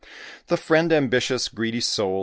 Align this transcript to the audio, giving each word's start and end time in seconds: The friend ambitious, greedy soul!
The 0.47 0.57
friend 0.57 0.91
ambitious, 0.91 1.47
greedy 1.47 1.79
soul! 1.79 2.19